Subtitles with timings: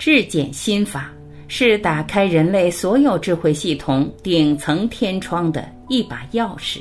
[0.00, 1.12] 质检心法
[1.46, 6.78] 是打开人类所有智慧系统顶层天窗的一把钥匙。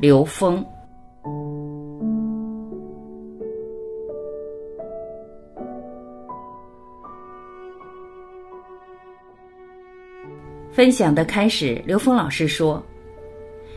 [0.00, 0.66] 刘峰
[10.72, 12.84] 分享的开始，刘峰老师说。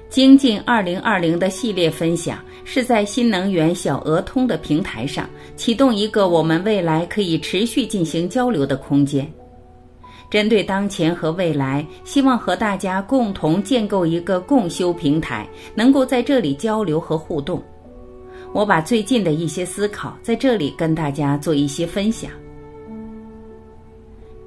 [0.09, 9.29] 精进二零二零的系列分享是在新能源小额通的平台上启动一个我们未来可以持续进行交流的空间。
[10.29, 17.61] 针对当前和未来，希望和大家共同建构一个共修平台，能够在这里交流和互动。
[18.53, 22.31] 我把最近的一些思考在这里跟大家做一些分享。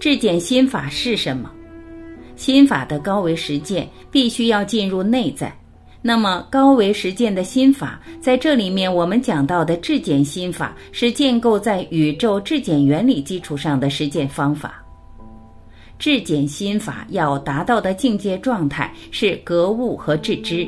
[0.00, 1.50] 质检心法是什么？
[2.38, 5.52] 心法的高维实践必须要进入内在，
[6.00, 14.82] 那么高维实践的心法在这里面，我们讲到的质检心法是建构在宇宙质检原理基础上的实践方法。
[15.98, 20.64] 质检心法要达到的境界状态是格物和致知，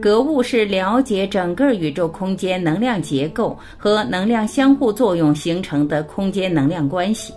[0.00, 7.34] 格物是了解整个宇宙空间能量结构和能量相互作用形成的空间能量关系。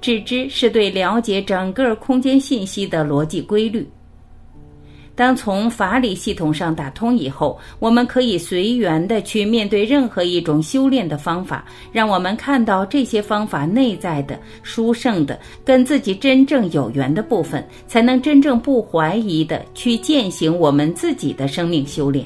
[0.00, 3.88] 只知是对了解整个空间信息的逻辑规律。
[5.16, 22.24] 当从法理系统上打通以后，我们可以随缘的去面对任何一种修炼的方法，让我们看到这些方法内在的殊胜的、跟自己真正有缘的部分，才能真正不怀疑的去践行我们自己的生命修炼。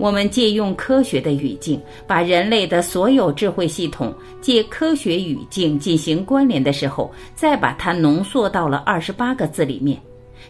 [0.00, 10.00] 我们借用科学的语境，把人类的所有智慧系统借科学语境进行关联的时候，再把它浓缩到了二十八个字里面。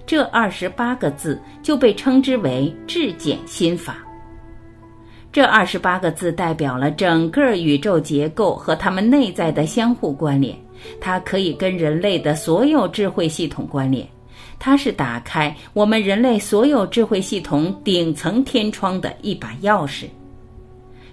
[0.06, 3.98] 这二十八个字就被称之为质简心法。
[5.32, 10.56] 这二十八个字代表了整个宇宙结构和它们内在的相互关联，
[11.00, 14.06] 它可以跟人类的所有智慧系统关联。
[14.60, 20.04] 它是打开我们人类所有智慧系统顶层天窗的一把钥匙。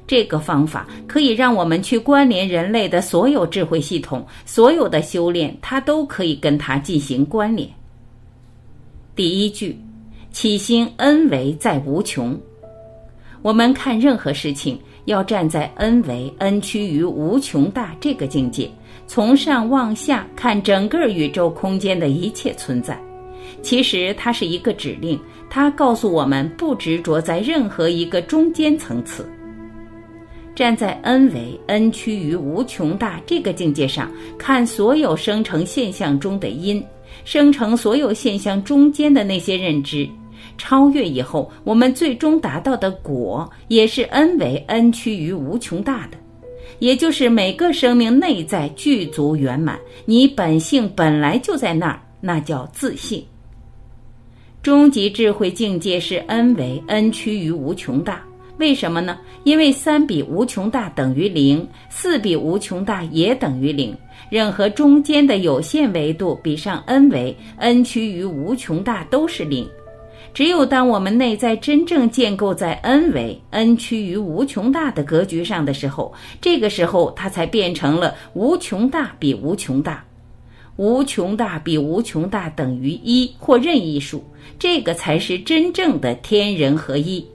[0.05, 7.69] 这个方法可以让我们去关联人类的所有智慧系统，所有的修炼，它都可以跟它进行关联。
[9.15, 9.77] 第一句，
[10.31, 12.37] 起心恩为在无穷。
[13.41, 18.69] 我们看任何事情，要站在恩为恩趋于无穷大这个境界，
[19.07, 22.97] 从上往下看整个宇宙空间的一切存在。
[23.61, 25.19] 其实它是一个指令，
[25.49, 29.27] 它告诉我们不执着在任何一个中间层次，
[30.55, 36.83] 站在 n 为 n 趋于无穷大这个境界上看所有生成现象中的因，
[37.25, 40.07] 生成所有现象中间的那些认知，
[40.57, 46.17] 超越以后，我们最终达到的果也是 n 为 n 趋于无穷大的，
[46.79, 53.23] 也就是每个生命内在具足圆满，你本性本来就在那儿，那叫自信。
[54.67, 58.21] 终极智慧境界是 n 为 n 趋于无穷大，
[58.57, 59.17] 为什么呢？
[59.45, 63.95] 因为三比无穷大等于零，四比无穷大也等于零。
[64.29, 69.65] 任何中间的有限维度比上 n 为 n 趋于无穷大都是零。
[70.33, 80.03] 只有当我们内在真正建构在 n 为 n 趋于无穷大的格局上的时候，这个时候它才变成了无穷大比无穷大。
[80.77, 84.23] 无穷大比无穷大等于一或任意数，
[84.57, 87.25] 这个才是真正的天人合一。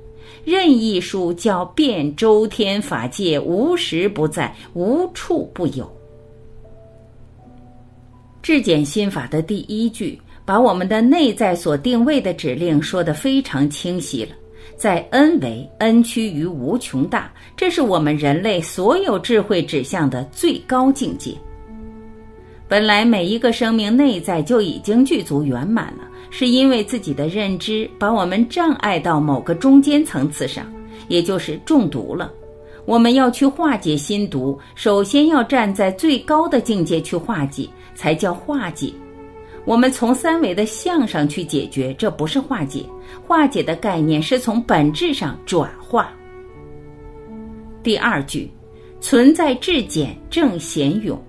[0.44, 5.88] 任意数叫遍周天法界，无时不在，无处不有。
[8.42, 14.30] 质检心法的第一句，把我们的内在所定位的指令说得非常清晰了。
[14.76, 21.36] 在 n 为 n 趋于无穷大，这是我们人类所有智慧指向的最高境界。
[22.72, 30.64] 本来每一个生命内在就已经具足圆满了，是因为自己的认知把我们障碍到某个中间层次上，
[31.06, 32.32] 也就是中毒了。
[32.86, 38.90] 我们要去化解心毒，首先要站在最高的境界去化解，才叫化解。
[39.66, 42.86] 我们从三维的相上去解决，这不是化解。
[43.28, 46.10] 化解的概念是从本质上转化。
[47.82, 48.50] 第二句，
[48.98, 51.22] 存在质简正显勇。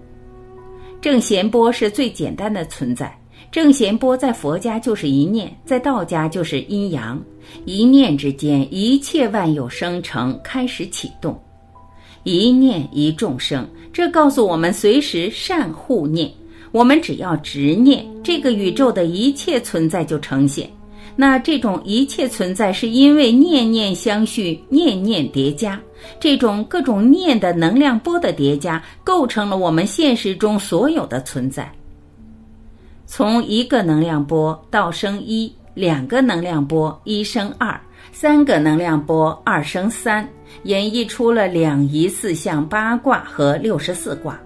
[1.04, 3.14] 正弦波是最简单的存在。
[3.52, 7.22] 正弦波在佛家就是一念，在道家就是阴阳。
[7.66, 11.38] 一念之间，一切万有生成开始启动。
[12.24, 16.32] 一念一众生，这告诉我们随时善护念。
[16.72, 20.70] 我们只要执念，这个宇宙的一切存在就呈现。
[21.16, 25.80] 那这种一切存在是因为念念相续，念念叠加，
[26.20, 31.72] 这种各种念的能量波的叠加，构成了我们现实中所有的存在。
[33.06, 37.80] 从一个能量波到生一，两个能量波一生二，
[38.12, 40.28] 三个能量波二生三，
[40.64, 44.40] 演绎出了两仪四象八卦和六十四卦。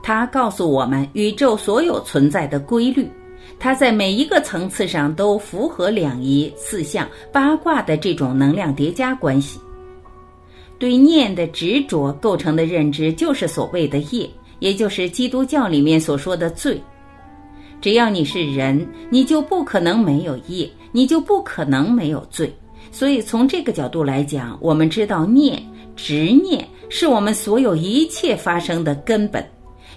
[0.00, 3.10] 它告诉我们宇宙所有存在的规律。
[3.58, 9.58] 它在每一个层次上都符合两仪四象八卦的这种能量叠加关系。
[10.78, 14.28] 对念的执着构成的认知，就是所谓的业，
[14.58, 16.78] 也就是基督教里面所说的罪。
[17.80, 22.52] 只要你是人，你就不可能没有业，你就不可能没有罪。
[22.90, 25.62] 所以从这个角度来讲，我们知道念
[25.96, 29.44] 执念是我们所有一切发生的根本。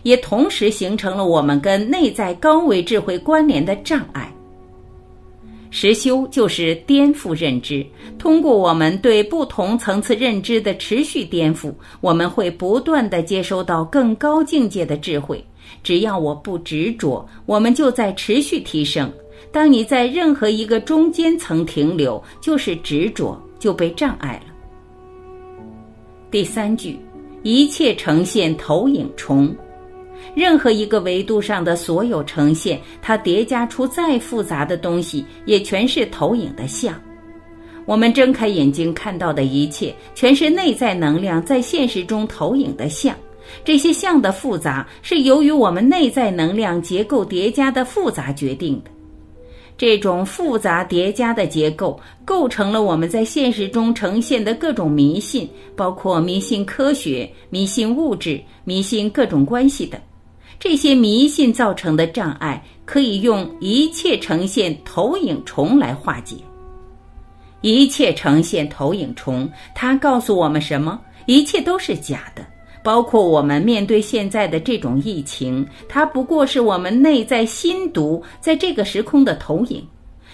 [0.03, 4.33] 也同时形成了我们跟内在高维智慧关联的障碍。
[5.69, 7.85] 实修就是颠覆认知，
[8.17, 15.43] 通过我们对不同层次认知的持续颠覆，我们会不断的接收到更高境界的智慧。
[15.83, 19.11] 只要我不执着，我们就在持续提升。
[19.51, 24.53] 当你在任何一个中间层停留，就是执着，就被障碍了。
[26.31, 26.97] 第三句，
[27.43, 29.53] 一切呈现投影重。
[30.35, 36.93] 任何一个维度上的所有呈现，它叠加出再复杂的东西，也全是投影的像。
[37.85, 43.15] 我们睁开眼睛看到的一切，全是内在能量在现实中投影的像。
[43.63, 48.91] 这些像的复杂，是由于我们内在能量结构叠加的复杂决定的。
[49.77, 60.01] 这种复杂叠加的结构，构成了我们在现实中呈现的各种迷信，包括迷信科学、迷信物质、迷信各种关系等。
[60.59, 66.35] 这些迷信造成的障碍，可以用一切呈现投影重来化解。
[67.61, 70.99] 一切呈现投影重，它告诉我们什么？
[71.27, 72.43] 一切都是假的，
[72.87, 79.85] 包括我们面对现在的这种疫情，它不过是我们内在心毒在这个时空的投影。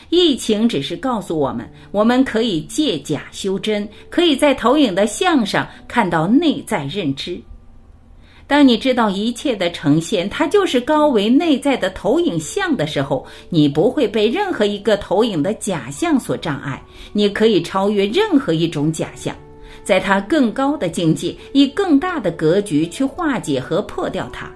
[0.09, 7.41] 疫情只是告诉我们，我们可以借假修真，可以在投影的像上看到内在认知。
[8.45, 16.79] 当你知道一切的呈现，它就是高维内在的投影像的时候，你不会被任何一个投影的假象所障碍。
[17.13, 19.35] 你可以超越任何一种假象，
[19.83, 24.51] 在它更高的境界，以更大的格局去化解和破掉它。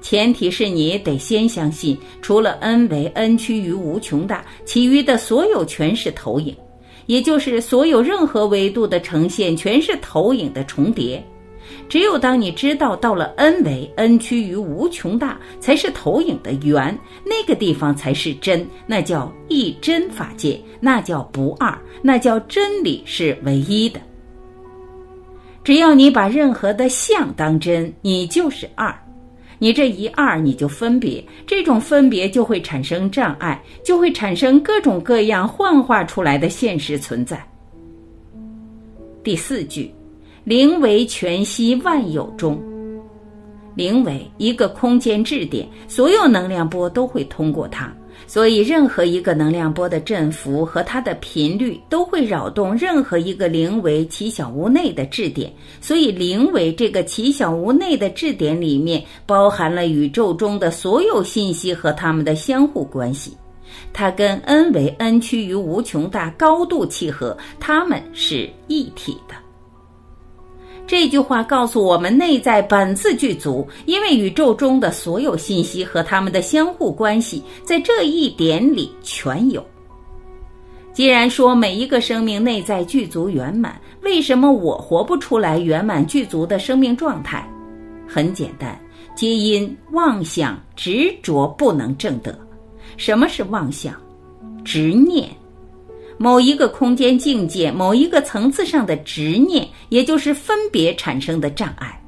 [0.00, 6.52] 前提是你得先相信，除了 n 为 n 趋于无穷大，其余的所有全是投影，
[7.06, 11.24] 也就是所有任何维度的呈现全是投影的重叠。
[11.88, 24.00] 只有当你知道到了 n 为 n 趋于无穷大，才是投影的源，那个地方才是真，那叫一真法界，那叫不二，那叫真理是唯一的。
[25.64, 28.94] 只要你把任何的相当真，你就是二，
[29.58, 37.44] 你这一二你就分别，这种分别就会产生障碍，就会产生各种各样幻化出来的现实存在。
[39.22, 39.92] 第四句。
[40.44, 42.60] 灵为全息万有中，
[43.76, 47.94] 灵为一个空间质点，所有能量波都会通过它，
[48.26, 63.36] 所以任何一个能量波的振幅和它的频率都会扰动任何一个灵为奇小无内的质点，所以灵为这个奇小无内的质点里面包含了宇宙中的所有信息和它们的相互关系，
[63.92, 69.34] 它跟 n 为 n 趋于无穷大高度契合，它们是一体的。
[70.86, 79.64] 这句话告诉我们，内在本自具足，因为宇宙中的所有信息和它们的相互关系，在这一点里全有。
[80.92, 87.48] 既然说每一个生命内在具足圆满，为什么我活不出来圆满具足的生命状态？
[88.06, 88.78] 很简单，
[89.14, 92.38] 皆因妄想执着不能正得。
[92.98, 93.94] 什么是妄想？
[94.62, 95.30] 执念。
[96.18, 101.98] 某一个空间境界、某一个层次上的执念，也就是分别产生的障碍。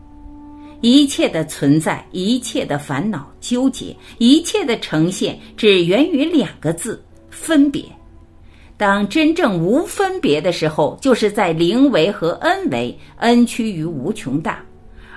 [0.81, 7.83] 一切的存在、一切的烦恼、纠结、一切的呈现，只源于两个字：分别。
[8.77, 14.57] 当真正无分别的时候，就是在零维和 n 维，n 趋于无穷大；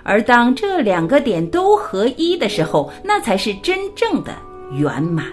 [0.03, 4.33] 而当这两个点都合一的时候，那才是真正的
[4.71, 5.25] 圆满。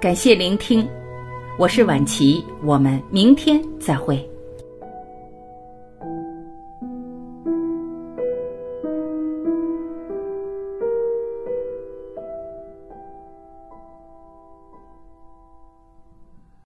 [0.00, 0.88] 感谢聆听，
[1.58, 4.26] 我是晚琪，我们明天再会。